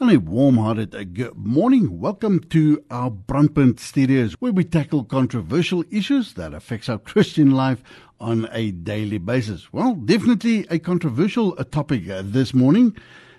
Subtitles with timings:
[0.00, 1.98] And a warm-hearted uh, good morning.
[1.98, 7.82] Welcome to our Brandpunt studios where we tackle controversial issues that affects our Christian life
[8.20, 9.72] on a daily basis.
[9.72, 12.96] Well, definitely a controversial uh, topic uh, this morning.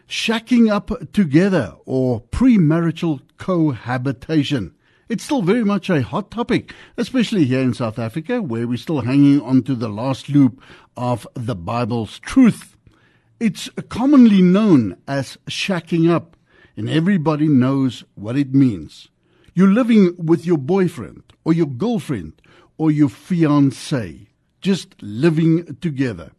[0.09, 4.75] Shacking up together or premarital cohabitation.
[5.07, 8.99] It's still very much a hot topic, especially here in South Africa where we're still
[8.99, 10.61] hanging on to the last loop
[10.97, 12.75] of the Bible's truth.
[13.39, 16.35] It's commonly known as shacking up
[16.79, 19.09] and everybody knows what it means.
[19.53, 22.41] You're living with your boyfriend or your girlfriend
[22.77, 24.29] or your fiance,
[24.61, 26.31] just living together.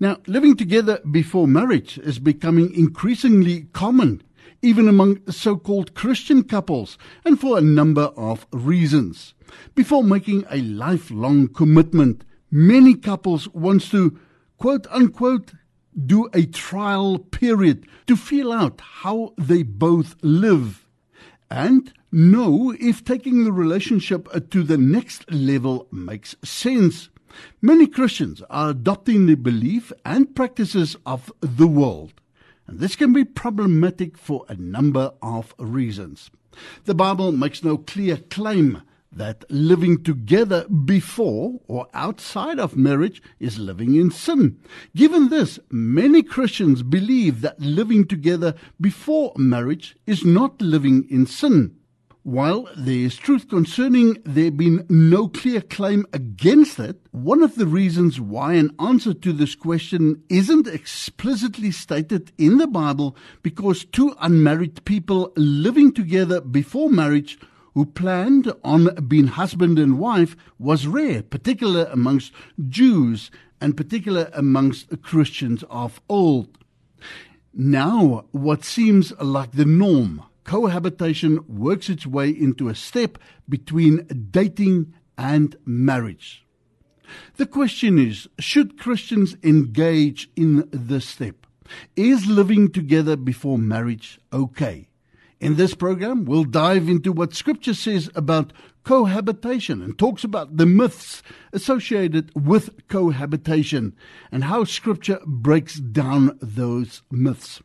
[0.00, 4.24] Now, living together before marriage is becoming increasingly common,
[4.60, 9.34] even among so called Christian couples, and for a number of reasons.
[9.76, 14.18] Before making a lifelong commitment, many couples want to
[14.58, 15.52] quote unquote
[16.04, 20.86] do a trial period to feel out how they both live
[21.50, 27.08] and know if taking the relationship to the next level makes sense.
[27.60, 32.14] Many Christians are adopting the belief and practices of the world,
[32.66, 36.30] and this can be problematic for a number of reasons.
[36.84, 38.82] The Bible makes no clear claim
[39.16, 44.58] that living together before or outside of marriage is living in sin.
[44.94, 51.76] Given this, many Christians believe that living together before marriage is not living in sin.
[52.26, 57.68] While there is truth concerning there being no clear claim against it, one of the
[57.68, 64.16] reasons why an answer to this question isn't explicitly stated in the Bible because two
[64.20, 67.38] unmarried people living together before marriage
[67.76, 72.32] who planned on being husband and wife was rare, particularly amongst
[72.70, 76.56] Jews and particularly amongst Christians of old.
[77.52, 84.94] Now, what seems like the norm, cohabitation works its way into a step between dating
[85.18, 86.46] and marriage.
[87.36, 91.46] The question is should Christians engage in this step?
[91.94, 94.88] Is living together before marriage okay?
[95.38, 98.54] In this program, we'll dive into what Scripture says about
[98.84, 103.94] cohabitation and talks about the myths associated with cohabitation
[104.32, 107.60] and how Scripture breaks down those myths.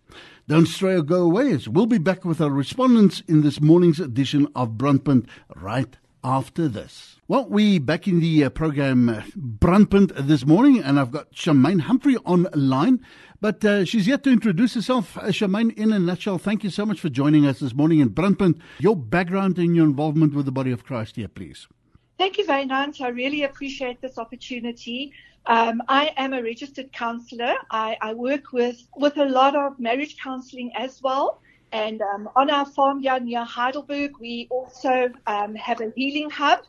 [0.49, 4.01] Don't stray or go away as we'll be back with our respondents in this morning's
[4.01, 7.17] edition of Brandpunt right after this.
[7.27, 11.81] Well, we back in the uh, program uh, Brandpunt this morning, and I've got Charmaine
[11.81, 12.99] Humphrey online,
[13.39, 15.17] but uh, she's yet to introduce herself.
[15.17, 18.09] Uh, Charmaine, in a nutshell, thank you so much for joining us this morning in
[18.09, 18.59] Brandpunt.
[18.79, 21.67] Your background and your involvement with the body of Christ here, please.
[22.17, 23.01] Thank you, Wynand.
[23.01, 25.13] I really appreciate this opportunity.
[25.47, 27.55] Um, I am a registered counselor.
[27.71, 31.41] I, I work with, with a lot of marriage counseling as well.
[31.71, 36.59] And um, on our farmyard near Heidelberg, we also um, have a healing hub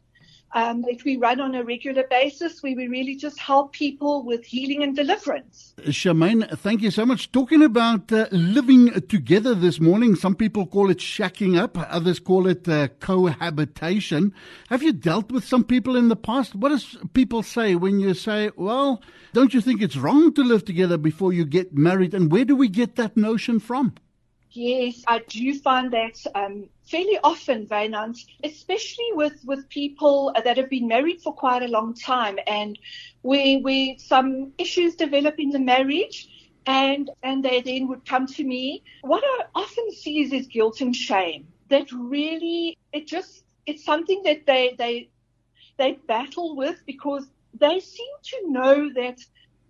[0.55, 4.45] um, that we run on a regular basis where we really just help people with
[4.45, 5.75] healing and deliverance.
[5.87, 7.33] Charmaine, thank you so much.
[7.33, 12.47] Talking about uh, living together this morning, some people call it shacking up, others call
[12.47, 14.34] it uh, cohabitation.
[14.69, 16.55] Have you dealt with some people in the past?
[16.55, 19.03] What does people say when you say, well,
[19.33, 22.15] don't you think it's wrong to live together before you get married?
[22.15, 23.95] And where do we get that notion from?
[24.55, 30.69] Yes, I do find that um, fairly often, Wynand, especially with, with people that have
[30.69, 32.79] been married for quite a long time and
[33.23, 36.29] where, where some issues develop in the marriage
[36.67, 38.83] and, and they then would come to me.
[39.01, 44.23] What I often see is, is guilt and shame that really, it just, it's something
[44.25, 45.09] that they, they,
[45.79, 49.19] they battle with because they seem to know that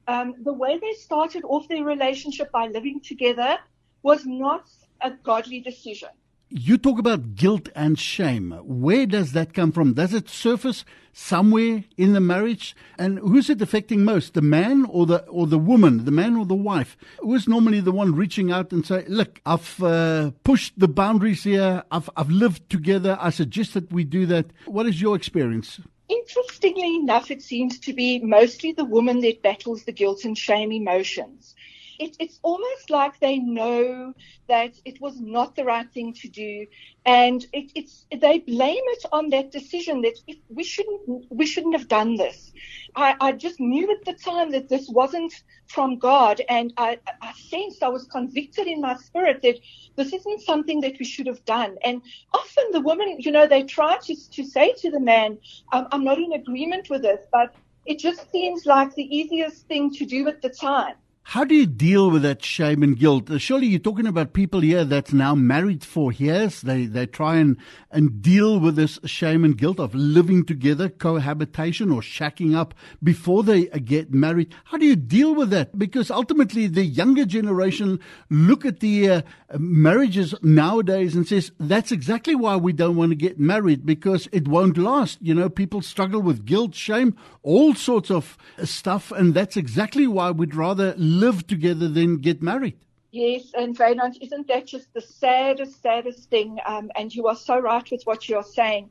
[0.09, 3.59] um, the way they started off their relationship by living together
[4.03, 4.67] was not
[5.01, 6.11] a godly decision.
[6.55, 8.51] You talk about guilt and shame.
[8.63, 9.95] Where does that come from?
[9.95, 12.77] Does it surface somewhere in the marriage?
[12.99, 14.35] And who's it affecting most?
[14.35, 16.05] The man or the or the woman?
[16.05, 16.99] The man or the wife?
[17.21, 21.85] Who's normally the one reaching out and say, "Look, I've uh, pushed the boundaries here.
[21.91, 23.17] I've I've lived together.
[23.19, 25.81] I suggest that we do that." What is your experience?
[26.11, 30.71] Interestingly enough, it seems to be mostly the woman that battles the guilt and shame
[30.71, 31.55] emotions
[32.03, 34.13] it, it's almost like they know
[34.49, 36.67] that it was not the right thing to do,
[37.07, 40.19] and it, it's they blame it on that decision that
[40.49, 42.53] we shouldn't we shouldn't have done this.
[42.97, 45.33] I, I just knew at the time that this wasn't
[45.67, 49.59] from God, and I, I sensed I was convicted in my spirit that
[49.97, 51.77] this isn't something that we should have done.
[51.85, 52.03] And
[52.35, 55.39] often the woman, you know, they try to to say to the man,
[55.73, 57.55] um, "I'm not in agreement with this," but
[57.87, 60.97] it just seems like the easiest thing to do at the time.
[61.25, 63.31] How do you deal with that shame and guilt?
[63.31, 66.61] Uh, surely you're talking about people here that's now married for years.
[66.61, 67.57] They they try and,
[67.91, 73.45] and deal with this shame and guilt of living together, cohabitation or shacking up before
[73.45, 74.53] they uh, get married.
[74.65, 75.79] How do you deal with that?
[75.79, 79.23] Because ultimately the younger generation look at the uh,
[79.57, 84.49] marriages nowadays and says that's exactly why we don't want to get married because it
[84.49, 85.19] won't last.
[85.23, 90.31] You know, people struggle with guilt, shame, all sorts of stuff, and that's exactly why
[90.33, 92.79] we'd rather live together than get married.
[93.13, 96.59] Yes, and Wynand, isn't that just the saddest, saddest thing?
[96.65, 98.89] Um, and you are so right with what you're saying.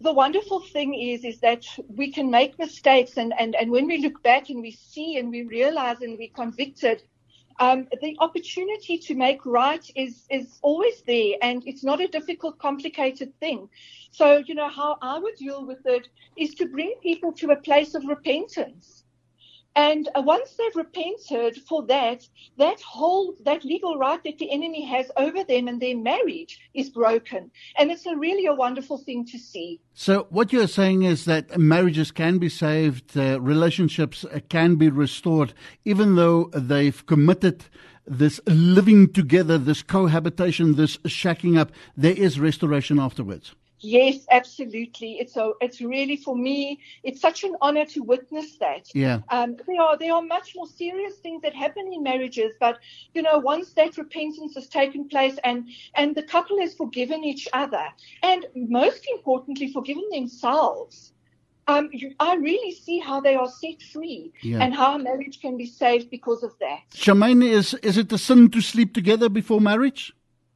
[0.00, 3.98] The wonderful thing is, is that we can make mistakes, and, and, and when we
[3.98, 7.04] look back and we see and we realize and we're convicted,
[7.60, 12.58] um, the opportunity to make right is is always there, and it's not a difficult,
[12.58, 13.68] complicated thing.
[14.10, 17.56] So, you know, how I would deal with it is to bring people to a
[17.56, 19.04] place of repentance
[19.76, 22.26] and uh, once they've repented for that,
[22.58, 26.90] that whole, that legal right that the enemy has over them and their marriage is
[26.90, 27.50] broken.
[27.78, 29.80] And it's a really a wonderful thing to see.
[29.94, 34.88] So what you're saying is that marriages can be saved, uh, relationships uh, can be
[34.88, 37.64] restored, even though they've committed
[38.06, 43.54] this living together, this cohabitation, this shacking up, there is restoration afterwards.
[43.80, 45.18] Yes, absolutely.
[45.18, 46.80] It's so it's really for me.
[47.02, 48.88] It's such an honor to witness that.
[48.94, 49.20] Yeah.
[49.30, 52.78] Um, there are there are much more serious things that happen in marriages, but
[53.14, 57.48] you know, once that repentance has taken place and and the couple has forgiven each
[57.52, 57.86] other,
[58.22, 61.12] and most importantly, forgiven themselves.
[61.66, 64.58] Um, you, I really see how they are set free yeah.
[64.60, 66.80] and how marriage can be saved because of that.
[66.92, 70.12] Charmaine, is is it a sin to sleep together before marriage?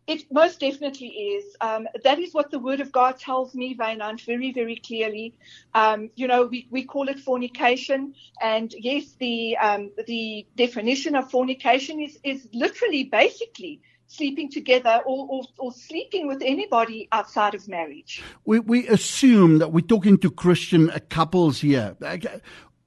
[0.06, 1.56] It most definitely is.
[1.60, 5.34] Um, that is what the Word of God tells me, Wynand, very, very clearly.
[5.74, 11.30] Um, you know, we, we call it fornication, and yes, the um, the definition of
[11.30, 17.66] fornication is is literally, basically, sleeping together or, or, or, sleeping with anybody outside of
[17.68, 18.22] marriage.
[18.44, 21.96] We, we assume that we're talking to Christian couples here.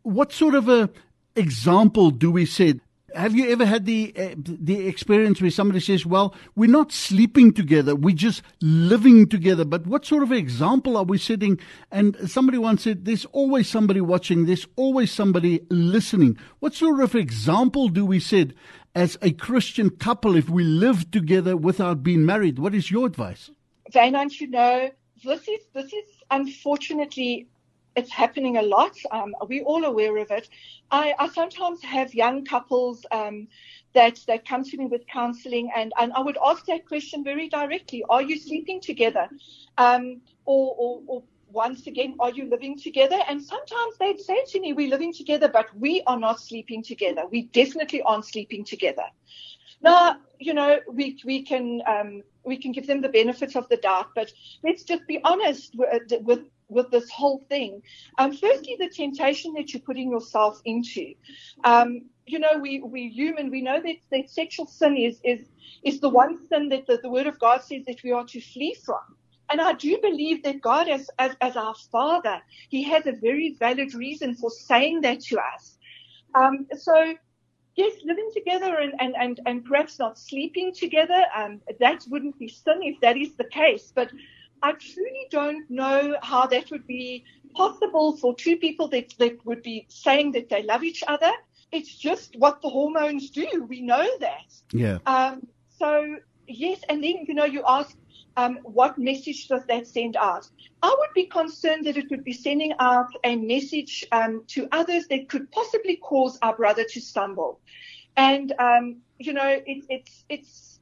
[0.03, 0.89] What sort of a
[1.35, 2.77] example do we set
[3.15, 7.53] have you ever had the uh, the experience where somebody says, "Well, we're not sleeping
[7.53, 9.63] together; we're just living together"?
[9.63, 11.59] But what sort of example are we setting?
[11.91, 14.45] And somebody once said, "There's always somebody watching.
[14.45, 18.51] There's always somebody listening." What sort of example do we set
[18.93, 22.59] as a Christian couple if we live together without being married?
[22.59, 23.49] What is your advice?
[23.93, 24.89] Wynand, you know,
[25.23, 27.47] this is this is unfortunately
[27.97, 28.95] it's happening a lot.
[29.11, 30.47] Um, we're all aware of it.
[30.91, 33.47] I, I sometimes have young couples um,
[33.93, 37.49] that that come to me with counselling, and, and I would ask that question very
[37.49, 39.27] directly: Are you sleeping together,
[39.77, 43.17] um, or, or, or once again, are you living together?
[43.27, 47.23] And sometimes they'd say to me, We're living together, but we are not sleeping together.
[47.29, 49.05] We definitely aren't sleeping together.
[49.81, 53.77] Now, you know, we we can um, we can give them the benefit of the
[53.77, 54.31] doubt, but
[54.63, 57.81] let's just be honest with, with with this whole thing.
[58.17, 61.13] Um, firstly, the temptation that you're putting yourself into.
[61.63, 63.49] Um, you know, we we human.
[63.49, 65.47] We know that, that sexual sin is is
[65.83, 68.41] is the one sin that the, the Word of God says that we are to
[68.41, 68.99] flee from.
[69.49, 73.55] And I do believe that God, as, as as our Father, He has a very
[73.59, 75.77] valid reason for saying that to us.
[76.35, 77.15] Um, so
[77.77, 82.47] yes, living together and, and, and, and perhaps not sleeping together, um, that wouldn't be
[82.47, 83.93] sin if that is the case.
[83.95, 84.09] But
[84.61, 87.23] I truly don't know how that would be
[87.53, 91.31] possible for two people that, that would be saying that they love each other.
[91.71, 93.65] It's just what the hormones do.
[93.67, 94.53] We know that.
[94.71, 94.99] Yeah.
[95.05, 95.47] Um,
[95.77, 97.95] so yes, and then you know you ask,
[98.37, 100.47] um, what message does that send out?
[100.81, 105.07] I would be concerned that it would be sending out a message um, to others
[105.07, 107.59] that could possibly cause our brother to stumble.
[108.15, 110.79] And um, you know, it, it's it's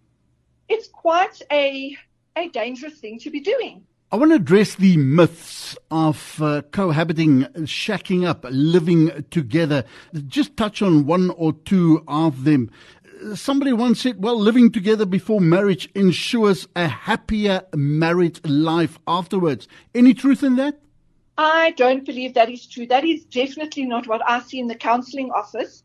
[0.67, 1.95] it's quite a
[2.35, 3.83] a dangerous thing to be doing.
[4.11, 9.83] I want to address the myths of uh, cohabiting, shacking up, living together.
[10.27, 12.69] Just touch on one or two of them.
[13.33, 19.67] Somebody once said, well, living together before marriage ensures a happier married life afterwards.
[19.95, 20.79] Any truth in that?
[21.37, 22.87] I don't believe that is true.
[22.87, 25.83] That is definitely not what I see in the counseling office.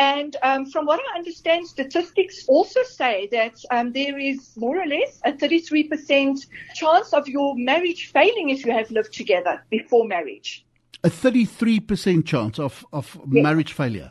[0.00, 4.86] And um, from what I understand, statistics also say that um, there is more or
[4.86, 10.64] less a 33% chance of your marriage failing if you have lived together before marriage.
[11.04, 13.42] A 33% chance of, of yes.
[13.42, 14.10] marriage failure?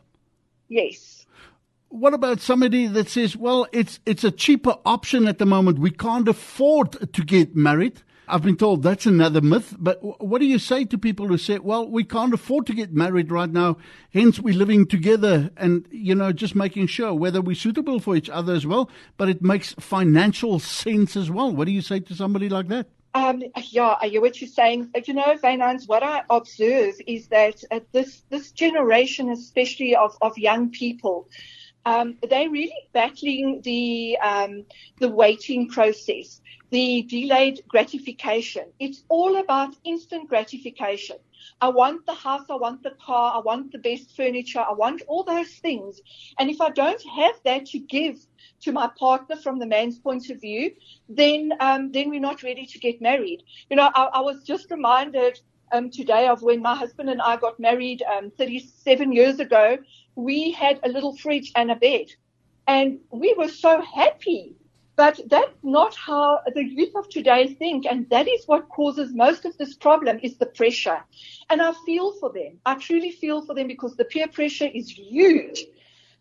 [0.68, 1.26] Yes.
[1.88, 5.80] What about somebody that says, well, it's, it's a cheaper option at the moment.
[5.80, 8.04] We can't afford to get married.
[8.30, 9.76] I've been told that's another myth.
[9.80, 12.94] But what do you say to people who say, well, we can't afford to get
[12.94, 13.78] married right now,
[14.14, 18.30] hence we're living together and, you know, just making sure whether we're suitable for each
[18.30, 21.52] other as well, but it makes financial sense as well.
[21.52, 22.88] What do you say to somebody like that?
[23.16, 24.92] Um, yeah, I hear what you're saying.
[25.06, 30.38] You know, Vainans, what I observe is that uh, this this generation, especially of, of
[30.38, 31.28] young people,
[31.86, 34.66] um, they're really battling the um,
[35.00, 38.66] the waiting process, the delayed gratification.
[38.80, 41.18] It's all about instant gratification.
[41.62, 45.02] I want the house, I want the car, I want the best furniture, I want
[45.08, 46.00] all those things.
[46.38, 48.18] And if I don't have that to give
[48.62, 50.72] to my partner from the man's point of view,
[51.08, 53.44] then um, then we're not ready to get married.
[53.70, 55.40] You know, I, I was just reminded
[55.72, 59.78] um, today of when my husband and I got married um, 37 years ago.
[60.20, 62.08] We had a little fridge and a bed,
[62.68, 64.56] and we were so happy.
[64.98, 69.46] But that's not how the youth of today think, and that is what causes most
[69.46, 71.02] of this problem is the pressure.
[71.50, 72.60] And I feel for them.
[72.66, 75.64] I truly feel for them because the peer pressure is huge.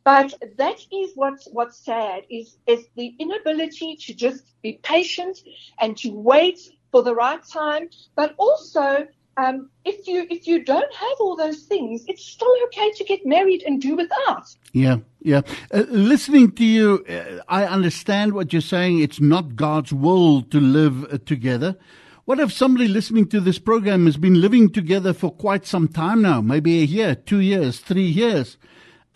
[0.05, 5.41] But that is what's what's sad is is the inability to just be patient
[5.81, 6.61] and to wait
[6.93, 9.09] for the right time, but also
[9.39, 13.25] um, if you if you don't have all those things, it's still okay to get
[13.25, 14.55] married and do without.
[14.73, 15.43] Yeah, yeah.
[15.73, 18.99] Uh, listening to you, uh, I understand what you're saying.
[18.99, 21.77] It's not God's will to live uh, together.
[22.25, 26.21] What if somebody listening to this program has been living together for quite some time
[26.21, 28.59] now, maybe a year, two years, three years?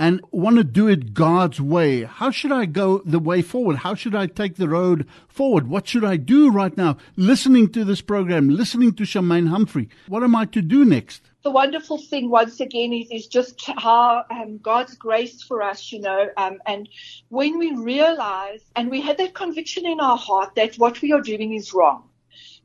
[0.02, 2.02] And want to do it God's way.
[2.02, 3.76] How should I go the way forward?
[3.76, 5.68] How should I take the road forward?
[5.68, 6.96] What should I do right now?
[7.14, 9.88] Listening to this program, listening to Charmaine Humphrey.
[10.08, 11.30] What am I to do next?
[11.44, 16.00] The wonderful thing, once again, is, is just how um, God's grace for us, you
[16.00, 16.88] know, um, and
[17.28, 21.20] when we realize and we have that conviction in our heart that what we are
[21.20, 22.02] doing is wrong.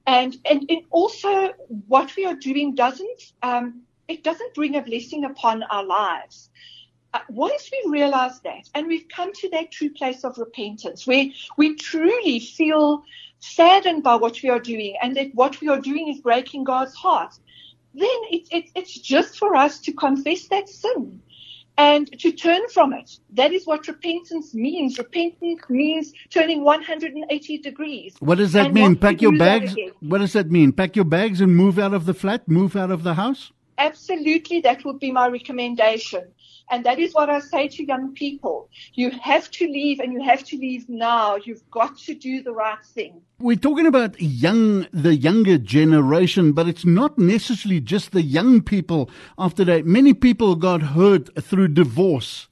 [0.07, 1.53] And, and, and also
[1.87, 6.49] what we are doing doesn't, um, it doesn't bring a blessing upon our lives.
[7.17, 11.25] Uh, once we realize that and we've come to that true place of repentance where
[11.57, 13.03] we truly feel
[13.39, 16.93] saddened by what we are doing and that what we are doing is breaking God's
[16.93, 17.33] heart,
[17.95, 21.19] then it, it, it's just for us to confess that sin
[21.79, 23.17] and to turn from it.
[23.33, 24.99] That is what repentance means.
[24.99, 28.15] Repentance means turning 180 degrees.
[28.19, 28.95] What does that mean?
[28.95, 29.75] Pack your bags?
[30.01, 30.71] What does that mean?
[30.71, 33.51] Pack your bags and move out of the flat, move out of the house?
[33.79, 36.23] Absolutely, that would be my recommendation.
[36.69, 38.69] And that is what I say to young people.
[38.93, 41.37] You have to leave and you have to leave now.
[41.37, 43.21] You've got to do the right thing.
[43.39, 49.09] We're talking about young, the younger generation, but it's not necessarily just the young people
[49.37, 49.85] after that.
[49.85, 52.47] Many people got hurt through divorce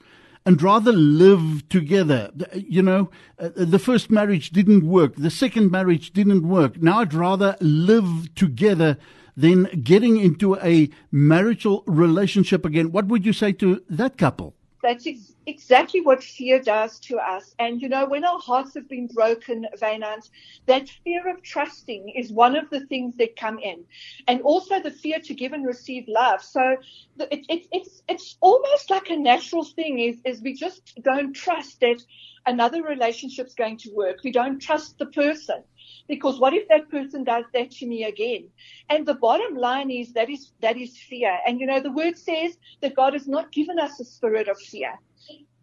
[0.45, 2.31] and rather live together.
[2.53, 5.15] You know, uh, the first marriage didn't work.
[5.15, 6.81] The second marriage didn't work.
[6.81, 8.97] Now I'd rather live together
[9.35, 12.91] than getting into a marital relationship again.
[12.91, 14.55] What would you say to that couple?
[14.81, 17.55] That's ex- exactly what fear does to us.
[17.57, 20.29] And you know, when our hearts have been broken, Wynand,
[20.67, 23.83] that fear of trusting is one of the things that come in,
[24.27, 26.43] and also the fear to give and receive love.
[26.43, 26.77] So
[27.19, 29.97] it, it, it's it's almost like a natural thing.
[29.97, 32.03] Is is we just don't trust that
[32.45, 34.17] another relationship's going to work.
[34.23, 35.63] We don't trust the person
[36.07, 38.49] because what if that person does that to me again?
[38.89, 41.37] And the bottom line is that is that is fear.
[41.45, 44.59] And you know the word says that God has not given us a spirit of
[44.59, 44.93] fear.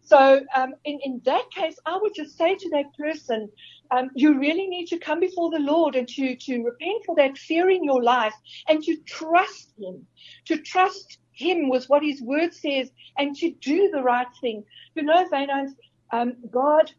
[0.01, 3.49] So um, in in that case, I would just say to that person,
[3.91, 7.37] um, you really need to come before the Lord and to to repent for that
[7.37, 8.33] fear in your life
[8.67, 10.05] and to trust Him,
[10.45, 14.63] to trust Him with what His Word says, and to do the right thing.
[14.95, 15.71] You know, Vainans,
[16.11, 16.91] um, God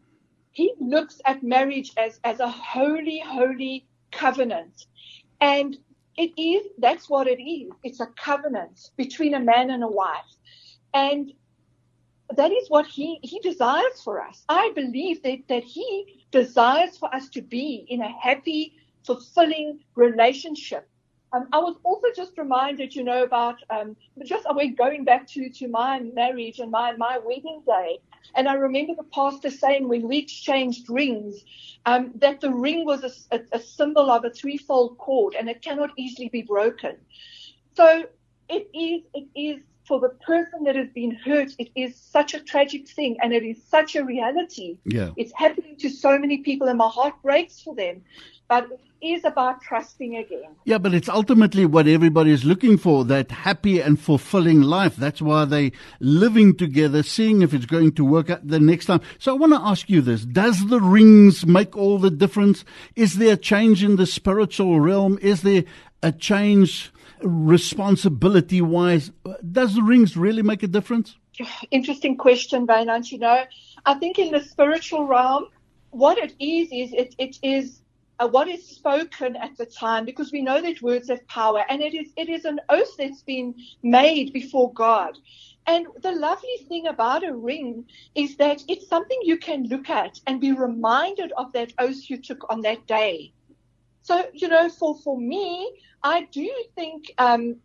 [0.54, 4.86] he looks at marriage as, as a holy, holy covenant.
[5.40, 5.76] And
[6.16, 7.72] it is, that's what it is.
[7.82, 10.30] It's a covenant between a man and a wife.
[10.94, 11.32] And
[12.36, 14.44] that is what he, he desires for us.
[14.48, 20.88] I believe that, that he desires for us to be in a happy, fulfilling relationship.
[21.34, 25.50] Um, I was also just reminded, you know, about um, just went going back to
[25.50, 27.98] to my marriage and my my wedding day,
[28.36, 31.44] and I remember the pastor saying when we exchanged rings,
[31.86, 35.60] um, that the ring was a, a, a symbol of a threefold cord and it
[35.62, 36.96] cannot easily be broken.
[37.76, 38.04] So
[38.48, 42.40] it is, it is for the person that has been hurt, it is such a
[42.40, 44.78] tragic thing and it is such a reality.
[44.84, 45.10] Yeah.
[45.16, 48.02] It's happening to so many people and my heart breaks for them.
[48.48, 48.68] But
[49.00, 50.54] it is about trusting again.
[50.64, 54.96] Yeah, but it's ultimately what everybody is looking for that happy and fulfilling life.
[54.96, 59.00] That's why they living together, seeing if it's going to work out the next time.
[59.18, 62.64] So I want to ask you this Does the rings make all the difference?
[62.96, 65.18] Is there a change in the spiritual realm?
[65.22, 65.64] Is there
[66.02, 66.92] a change
[67.24, 69.10] responsibility wise?
[69.50, 71.16] Does the rings really make a difference?
[71.70, 73.10] Interesting question, Wynand.
[73.10, 73.44] You know,
[73.86, 75.48] I think in the spiritual realm,
[75.90, 77.80] what it is, is it, it is
[78.20, 81.82] uh, what is spoken at the time because we know that words have power and
[81.82, 85.18] it is it is an oath that's been made before God.
[85.66, 90.20] And the lovely thing about a ring is that it's something you can look at
[90.26, 93.32] and be reminded of that oath you took on that day.
[94.04, 97.56] So, you know, for, for me, I do think um,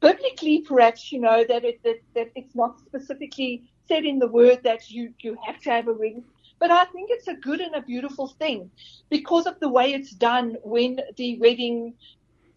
[0.00, 4.60] biblically, perhaps, you know, that, it, that, that it's not specifically said in the word
[4.64, 6.24] that you, you have to have a ring.
[6.58, 8.70] But I think it's a good and a beautiful thing
[9.10, 11.94] because of the way it's done when the wedding,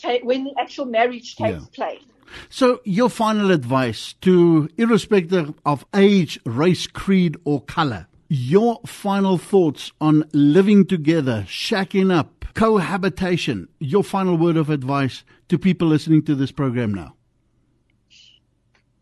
[0.01, 1.67] ta- when the actual marriage takes Yeah.
[1.73, 2.03] place.
[2.49, 9.91] So, your final advice to, irrespective of age, race, creed, or color, your final thoughts
[10.01, 16.36] on living together, shacking up, cohabitation, your final word of advice to people listening to
[16.36, 17.15] this program now.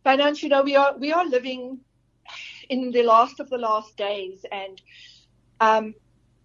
[0.03, 1.79] Don't you know we are we are living
[2.69, 4.81] in the last of the last days, and
[5.61, 5.95] um,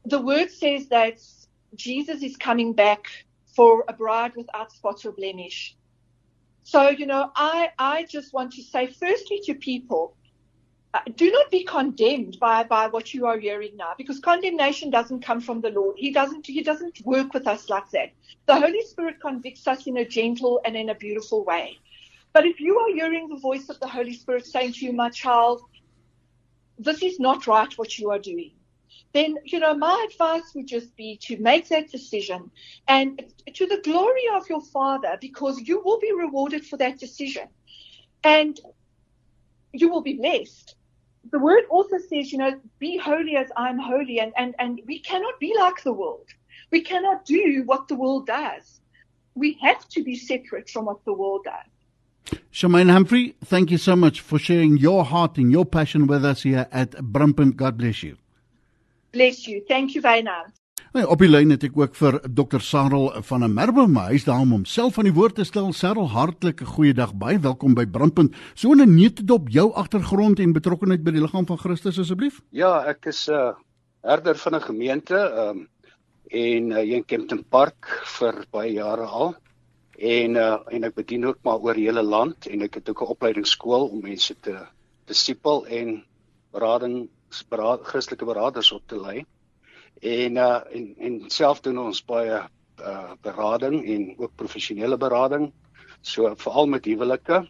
[0.05, 1.19] the word says that
[1.75, 3.07] Jesus is coming back
[3.57, 5.77] for a bride without spot or blemish.
[6.63, 10.15] So you know, I I just want to say firstly to people.
[10.95, 15.23] Uh, do not be condemned by, by what you are hearing now, because condemnation doesn't
[15.23, 15.97] come from the Lord.
[15.99, 18.11] He doesn't He doesn't work with us like that.
[18.47, 21.79] The Holy Spirit convicts us in a gentle and in a beautiful way.
[22.33, 25.11] But if you are hearing the voice of the Holy Spirit saying to you, my
[25.11, 25.61] child,
[26.79, 28.53] this is not right what you are doing,
[29.13, 32.51] then, you know, my advice would just be to make that decision
[32.87, 37.49] and to the glory of your Father, because you will be rewarded for that decision
[38.25, 38.61] and
[39.73, 40.75] you will be blessed.
[41.31, 44.99] The word also says, you know, be holy as I'm holy, and, and, and we
[45.01, 46.27] cannot be like the world.
[46.71, 48.81] We cannot do what the world does.
[49.35, 52.41] We have to be separate from what the world does.
[52.53, 56.43] Charmaine Humphrey, thank you so much for sharing your heart and your passion with us
[56.43, 57.57] here at Brandpunt.
[57.57, 58.17] God bless you.
[59.13, 59.65] Bless you.
[59.67, 60.53] Thank you, Wynand.
[60.99, 62.59] Nee, op die lyn het ek ook vir Dr.
[62.59, 65.69] Sarel van der Merwe, maar hy's daar om homself aan die woord te stel.
[65.71, 67.13] Sarel, hartlike goeiedag.
[67.15, 68.35] Baie welkom by Brandpunt.
[68.59, 72.43] So 'n neutedop jou agtergrond en betrokkeheid by die liggaam van Christus asseblief.
[72.51, 73.55] Ja, ek is 'n uh,
[74.03, 75.69] herder van 'n gemeente ehm um,
[76.31, 79.37] en uh, in Kempton Park vir baie jare al.
[79.99, 83.03] En uh, en ek bedien ook maar oor die hele land en ek het ook
[83.03, 84.67] 'n opleidingsskool om mense te
[85.07, 86.03] disipel en
[86.51, 87.09] berading
[87.49, 89.25] beraad, Christelike beraders op te lei.
[90.01, 92.41] En uh en en self doen ons baie
[92.79, 95.53] uh berading en ook professionele berading.
[96.01, 97.47] So veral met huwelike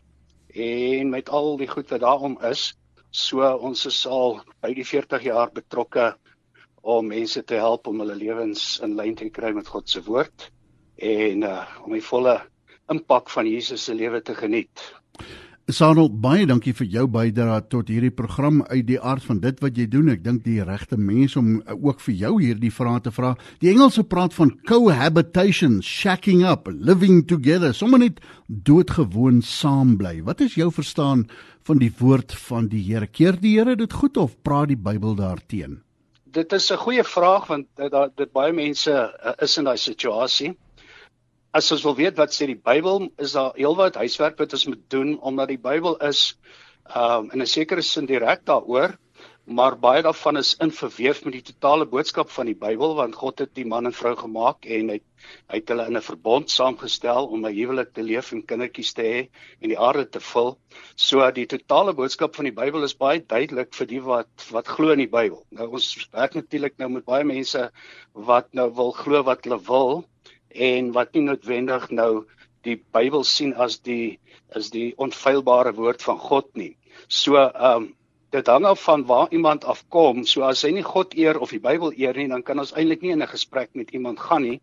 [0.49, 2.75] en met al die goed wat daarom is.
[3.11, 6.15] So ons is al by die 40 jaar betrokke
[6.83, 10.51] om mense te help om hulle lewens in lyn te kry met God se woord
[10.97, 12.39] en uh om die volle
[12.89, 14.81] impak van Jesus se lewe te geniet.
[15.69, 19.77] Sarel, baie dankie vir jou bydrae tot hierdie program uit die aard van dit wat
[19.77, 20.07] jy doen.
[20.09, 23.35] Ek dink die regte mense om uh, ook vir jou hierdie vrae te vra.
[23.61, 30.23] Die Engelse praat van cohabitation, shacking up, living together, sommer net doodgewoon saam bly.
[30.25, 31.27] Wat is jou verstaan
[31.69, 33.05] van die woord van die Here?
[33.05, 35.83] Keer die Here dit goed of praat die Bybel daarteen?
[36.33, 39.77] Dit is 'n goeie vraag want uh, daar dit baie mense uh, is in daai
[39.77, 40.57] situasie.
[41.57, 44.83] As ons wil weet wat sê die Bybel, is daar heelwat huiswerk wat ons moet
[44.93, 46.35] doen omdat die Bybel is
[47.03, 48.99] um in 'n sekere sin direk daaroor,
[49.49, 53.39] maar baie daarvan is in verweef met die totale boodskap van die Bybel want God
[53.39, 54.99] het die man en vrou gemaak en hy
[55.49, 59.03] hy het hulle in 'n verbond saamgestel om 'n huwelik te leef en kindertjies te
[59.03, 59.29] hê
[59.63, 60.59] en die aarde te vul.
[60.97, 64.93] So die totale boodskap van die Bybel is baie duidelik vir die wat wat glo
[64.93, 65.47] in die Bybel.
[65.51, 67.71] Nou ons werk natuurlik nou met baie mense
[68.13, 70.05] wat nou wil glo wat hulle wil
[70.59, 72.27] en wat nie noodwendig nou
[72.67, 74.19] die Bybel sien as die
[74.57, 76.75] is die onfeilbare woord van God nie.
[77.09, 77.95] So ehm um,
[78.29, 80.25] dit hang af van waar iemand afkom.
[80.29, 83.01] So as hy nie God eer of die Bybel eer nie, dan kan ons eintlik
[83.03, 84.61] nie in 'n gesprek met iemand gaan nie.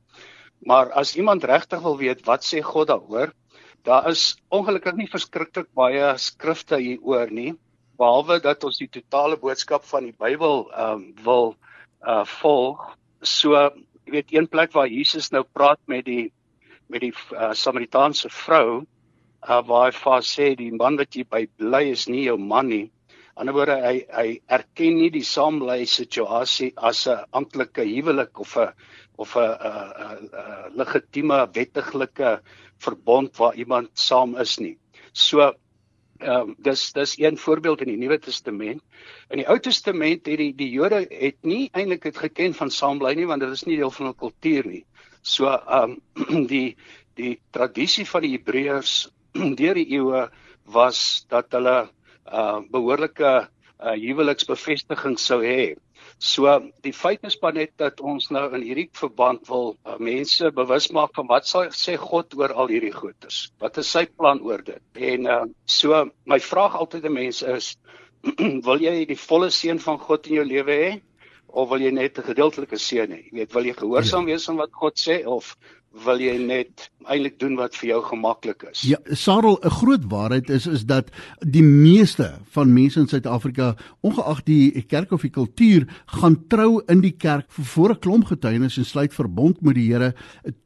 [0.60, 3.34] Maar as iemand regtig wil weet wat sê God daaroor,
[3.84, 7.56] daar is ongelukkig nie verskriklik baie skrifte hieroor nie,
[7.98, 11.56] behalwe dat ons die totale boodskap van die Bybel ehm um, wil
[12.06, 12.98] uh volg.
[13.22, 13.72] So
[14.06, 16.32] jy weet een plek waar Jesus nou praat met die
[16.88, 18.84] met die uh, Samaritaanse vrou
[19.48, 22.70] uh, waar hy vas sê die man wat jy by bly is nie jou man
[22.70, 22.86] nie.
[23.36, 28.40] Aan die ander woorde hy hy erken nie die saambly situasie as 'n amptelike huwelik
[28.40, 28.72] of 'n
[29.18, 32.40] of 'n 'n legitieme wettiglike
[32.78, 34.78] verbond waar iemand saam is nie.
[35.14, 35.54] So
[36.24, 38.82] Ehm um, dis dis een voorbeeld in die Nuwe Testament.
[39.30, 43.14] In die Ou Testament het die die Jode het nie eintlik dit geken van saambly
[43.16, 44.86] nie want dit is nie deel van hul kultuur nie.
[45.22, 46.78] So ehm um, die
[47.20, 48.94] die tradisie van die Hebreërs
[49.60, 50.30] deur die eeue
[50.64, 51.78] was dat hulle
[52.32, 53.34] uh behoorlike
[53.80, 55.76] uh huweliksbevestiging sou hê.
[56.20, 56.52] So
[56.86, 60.90] die feit is maar net dat ons nou in hierdie verband wil uh, mense bewus
[60.96, 63.50] maak van wat sê, sê God oor al hierdie goeders.
[63.60, 64.82] Wat is sy plan oor dit?
[64.96, 67.76] En uh, so my vraag altyd aan mense is
[68.68, 70.94] wil jy die volle seën van God in jou lewe hê
[71.56, 73.22] of wil jy net 'n gedeeltelike seën hê?
[73.30, 74.34] Jy weet, wil jy gehoorsaam ja.
[74.34, 75.56] wees aan wat God sê of
[76.04, 78.82] wil jy net eintlik doen wat vir jou gemaklik is.
[78.88, 84.44] Ja, Sarel, 'n groot waarheid is is dat die meeste van mense in Suid-Afrika, ongeag
[84.44, 88.86] die kerk of die kultuur, gaan trou in die kerk voor 'n klomp getuienis en
[88.86, 90.14] sluit verbond met die Here.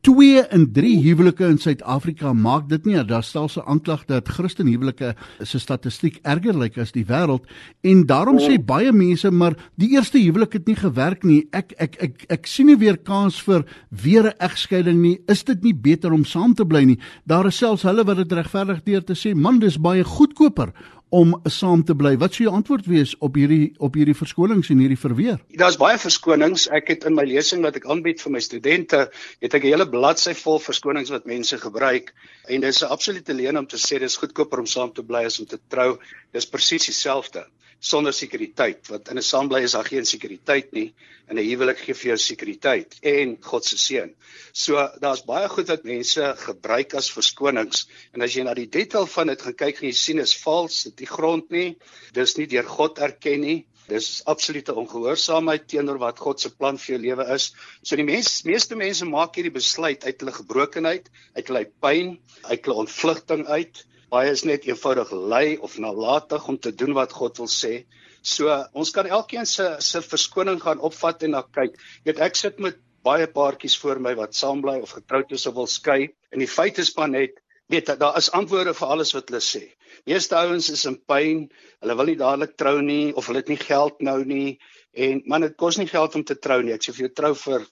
[0.02, 3.04] 2 in 3 huwelike in Suid-Afrika maak dit nie.
[3.04, 7.46] Daar stel se aanklag dat Christen huwelike se statistiek erger lyk as die wêreld
[7.82, 11.48] en daarom sê baie mense maar die eerste huwelik het nie gewerk nie.
[11.52, 15.44] Ek ek ek ek, ek sien nie weer kans vir weer 'n egskeiding nie is
[15.44, 17.00] dit nie beter om saam te bly nie?
[17.26, 20.74] Daar is selfs hulle wat dit regverdig deur te sê, man, dis baie goedkoper
[21.10, 22.14] om saam te bly.
[22.22, 25.40] Wat sou jou antwoord wees op hierdie op hierdie verskonings en hierdie verweer?
[25.58, 26.68] Daar's baie verskonings.
[26.76, 29.08] Ek het in my lesing wat ek aanbied vir my studente,
[29.42, 32.14] het ek 'n hele bladsy vol verskonings wat mense gebruik
[32.48, 35.40] en dis 'n absolute leuen om te sê dis goedkoper om saam te bly as
[35.40, 35.98] om te trou.
[36.32, 37.46] Dis presies dieselfde
[37.80, 40.94] sonder sekuriteit want in 'n saambly is daar geen sekuriteit nie
[41.28, 44.14] en 'n huwelik gee vir jou sekuriteit en God se seën.
[44.54, 49.06] So daar's baie goed wat mense gebruik as verskonings en as jy na die detail
[49.06, 51.78] van dit gaan kyk en jy sien is vals, dit die grond nie,
[52.14, 53.66] dis nie deur God erken nie.
[53.90, 57.54] Dis absolute ongehoorsaamheid teenoor wat God se plan vir jou lewe is.
[57.82, 62.66] So die mens, meeste mense maak hierdie besluit uit hulle gebrokenheid, uit hulle pyn, uit
[62.66, 67.38] hulle ontvlugting uit baie is net eenvoudig lui of nalatig om te doen wat God
[67.42, 67.74] wil sê.
[68.22, 71.78] So ons kan elkeen se se verskoning gaan opvat en na kyk.
[72.06, 75.56] Weet ek sit met baie paartjies voor my wat saam bly of getroud is of
[75.56, 77.38] wil skei en die feit is maar net
[77.70, 79.64] weet daar is antwoorde vir alles wat hulle sê.
[80.10, 81.46] Meeste ouens is in pyn,
[81.84, 84.58] hulle wil nie dadelik trou nie of hulle het nie geld nou nie
[84.94, 86.74] en man dit kos nie geld om te trou nie.
[86.74, 87.68] Ek sê vir jou trou vir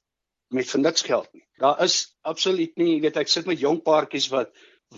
[0.53, 1.43] met vir niks geld nie.
[1.59, 4.53] Daar is absoluut nie, weet ek sit met jong paartjies wat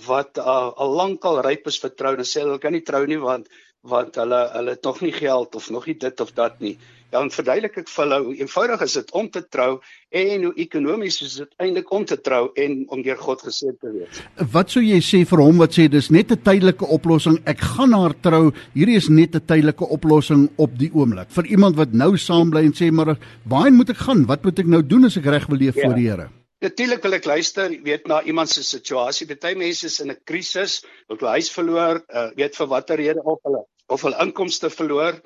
[0.05, 3.05] wat uh, al lank al ryp is vir trou en sê hulle kan nie trou
[3.09, 3.47] nie want
[3.81, 6.75] want hulle hulle het nog nie geld of nog nie dit of dat nie.
[6.75, 9.69] Ja, dan verduidelik ek vir hulle hoe eenvoudig is dit om te trou
[10.21, 13.93] en hoe ekonomies is dit eintlik om te trou en om deur God geseën te
[13.95, 14.21] wees.
[14.53, 17.39] Wat sou jy sê vir hom wat sê dis net 'n tydelike oplossing?
[17.45, 18.51] Ek gaan haar trou.
[18.75, 21.31] Hierdie is net 'n tydelike oplossing op die oomblik.
[21.31, 24.25] Vir iemand wat nou saam bly en sê maar waarheen moet ek gaan?
[24.25, 25.85] Wat moet ek nou doen as ek reg wil leef ja.
[25.85, 26.38] voor die Here?
[26.59, 29.27] Natuurlik wil ek luister, weet na iemand se situasie.
[29.27, 33.39] Party mense is in 'n krisis, hulle huis verloor, uh, weet vir watter rede of
[33.47, 35.21] hulle of hulle inkomste verloor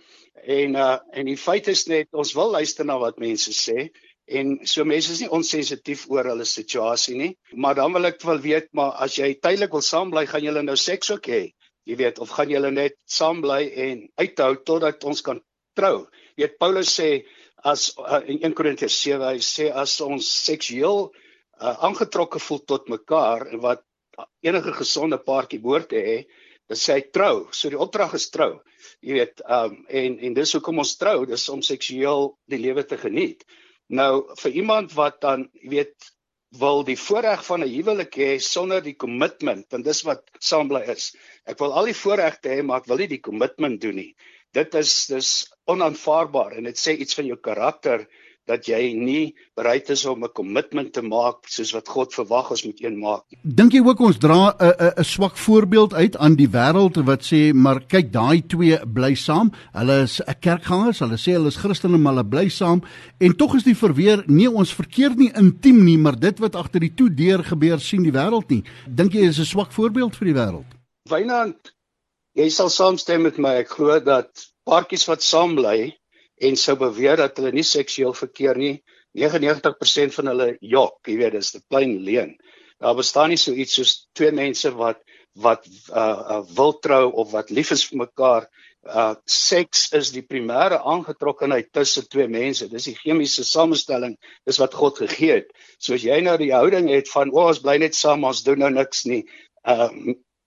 [0.57, 3.89] en uh en die feit is net ons wil luister na wat mense sê
[4.27, 8.39] en so mense is nie onsensitief oor hulle situasie nie, maar dan wil ek wil
[8.39, 11.43] weet maar as jy tydelik wil saam bly, gaan julle nou seks ook hê?
[11.89, 15.41] Jy weet of gaan julle net saam bly en uithou totdat ons kan
[15.75, 16.05] trou?
[16.37, 17.09] Jy weet Paulus sê
[17.63, 21.09] as uh, in 1 Korintiërs 7 hy sê as ons seksueel
[21.63, 23.83] uh, aangetrokke voel tot mekaar en wat
[24.45, 26.17] enige gesonde paartjie behoort te hê,
[26.73, 27.47] sê hy trou.
[27.51, 28.57] So die opdrag is trou.
[29.03, 32.99] Jy weet, um en en dis hoekom ons trou, dis om seksueel die lewe te
[33.01, 33.43] geniet.
[33.89, 36.11] Nou vir iemand wat dan, jy weet,
[36.59, 41.15] wil die voorreg van 'n huwelik hê sonder die kommitment, want dis wat saambly is.
[41.45, 44.15] Ek wil al die voorregte hê, maar ek wil nie die kommitment doen nie.
[44.53, 45.29] Dit is dis
[45.65, 48.05] onaanvaarbaar en dit sê iets van jou karakter
[48.49, 52.63] dat jy nie bereid is om 'n kommitment te maak soos wat God verwag ons
[52.65, 53.23] moet een maak.
[53.43, 57.53] Dink jy ook ons dra 'n 'n swak voorbeeld uit aan die wêreld wat sê
[57.53, 59.51] maar kyk daai twee bly saam.
[59.73, 62.81] Hulle is 'n kerkgangers, hulle sê hulle is Christene maar hulle bly saam
[63.19, 66.79] en tog is die verweer nee ons verkeer nie intiem nie, maar dit wat agter
[66.79, 68.63] die toe deur gebeur sien die wêreld nie.
[68.87, 70.69] Dink jy is 'n swak voorbeeld vir die wêreld?
[71.09, 71.73] Wynand,
[72.35, 73.55] jy sal saamstem met my.
[73.63, 75.93] Ek glo dat paartjies wat saam bly
[76.41, 78.75] en sou beweer dat hulle nie seksueel verkeer nie.
[79.13, 82.37] 99% van hulle jok, jy weet, dis 'n plain leuen.
[82.81, 84.99] Daar bestaan nie so iets soos twee mense wat
[85.35, 88.49] wat uh, uh wil trou of wat lief is vir mekaar.
[88.83, 92.67] Uh seks is die primêre aangetrokkenheid tussen twee mense.
[92.69, 95.49] Dis die chemiese samestelling, dis wat God gegee het.
[95.79, 98.43] So as jy nou die houding het van o, oh, ons bly net saam, ons
[98.43, 99.23] doen nou niks nie.
[99.65, 99.89] Uh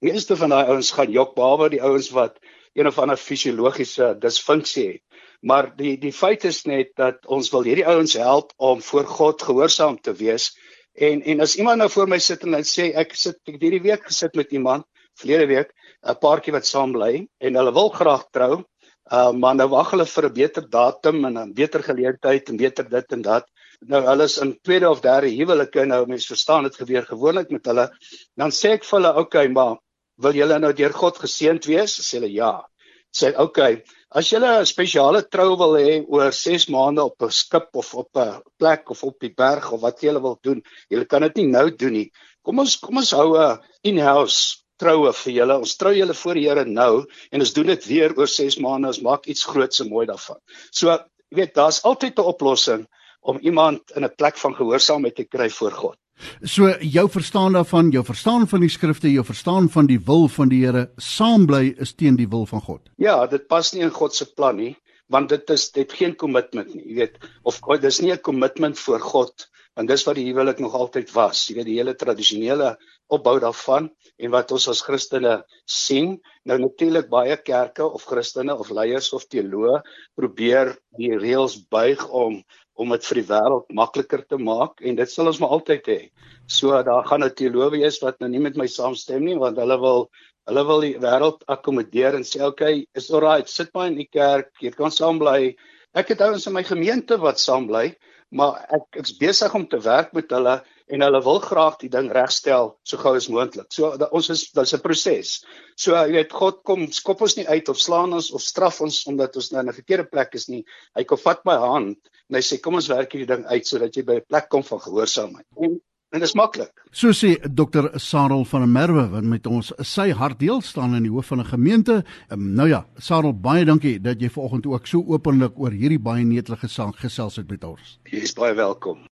[0.04, 2.34] Meeste van daai ouens gaan jok behalwe die ouens wat
[2.76, 5.15] een of ander fisiologiese disfunksie het.
[5.40, 9.42] Maar die die feit is net dat ons wil hierdie ouens help om voor God
[9.42, 10.52] gehoorsaam te wees.
[10.94, 13.82] En en as iemand nou voor my sit en hy sê ek sit ek hierdie
[13.84, 14.86] week gesit met iemand
[15.20, 15.74] verlede week
[16.06, 18.64] 'n paartjie wat saam bly en hulle wil graag trou,
[19.12, 22.88] uh, maar nou wag hulle vir 'n beter datum en 'n beter geleentheid en beter
[22.88, 23.44] dit en dat.
[23.80, 27.66] Nou hulle is in tweede of derde huwelike nou mense verstaan dit gebeur gewoonlik met
[27.66, 27.90] hulle.
[28.36, 29.76] Dan sê ek vir hulle, "Oké, okay, maar
[30.18, 32.64] wil julle nou deur God geseënd wees?" Sê hulle, "Ja."
[33.12, 37.30] Sê, "Oké, okay, as julle 'n spesiale trou wil hê oor 6 maande op 'n
[37.30, 41.04] skip of op 'n plek of op die berg of wat julle wil doen, julle
[41.04, 42.10] kan dit nie nou doen nie.
[42.42, 45.58] Kom ons kom ons hou 'n in-house troue vir julle.
[45.58, 48.88] Ons trou julle voor die Here nou en ons doen dit weer oor 6 maande.
[48.88, 50.38] Ons maak iets groots en mooi daarvan.
[50.70, 52.86] So, jy weet, daar's altyd 'n oplossing
[53.20, 55.98] om iemand in 'n plek van gehoorsaamheid te kry voor God.
[56.42, 60.48] So jou verstaan daarvan, jou verstaan van die skrifte, jou verstaan van die wil van
[60.48, 62.82] die Here, saam bly is teen die wil van God.
[62.96, 64.76] Ja, dit pas nie in God se plan nie,
[65.12, 69.00] want dit is dit geen kommitment nie, jy weet, of dis nie 'n kommitment voor
[69.00, 71.46] God want dis wat die huwelik nog altyd was.
[71.48, 72.76] Jy weet die hele tradisionele
[73.12, 73.88] opbou daarvan
[74.18, 75.38] en wat ons as Christene
[75.68, 76.16] sien.
[76.48, 79.80] Nou natuurlik baie kerke of Christene of leiers of teoloë
[80.18, 82.42] probeer die reëls buig om
[82.76, 86.00] om dit vir die wêreld makliker te maak en dit sal ons maar altyd hê.
[86.46, 89.78] So daar gaan 'n teoloë wees wat nou nie met my saamstem nie want hulle
[89.80, 90.10] wil
[90.46, 94.52] hulle wil die wêreld akkommodeer en sê okay, is alright, sit maar in die kerk,
[94.60, 95.56] jy kan saam bly.
[95.94, 97.96] Ek het ouens in my gemeente wat saam bly
[98.34, 102.08] maar ek ek's besig om te werk met hulle en hulle wil graag die ding
[102.14, 103.68] regstel so gou as moontlik.
[103.74, 105.44] So da, ons is dis 'n proses.
[105.76, 109.06] So jy weet God kom skop ons nie uit of slaan ons of straf ons
[109.06, 110.64] omdat ons nou in 'n verkeerde plek is nie.
[110.94, 113.96] Hy kom vat my hand en hy sê kom ons werk hierdie ding uit sodat
[113.96, 115.46] jy by 'n plek kom van gehoorsaamheid.
[115.62, 116.84] En en dit is maklik.
[116.90, 117.88] So sê Dr.
[118.00, 121.40] Sarel van der Merwe wat met ons sy hart deel staan in die hoof van
[121.40, 122.04] 'n gemeente.
[122.30, 126.24] Um, nou ja, Sarel, baie dankie dat jy vanoggend ook so openlik oor hierdie baie
[126.24, 127.98] netelige saak gesels het met ons.
[128.04, 128.98] Jy is baie welkom.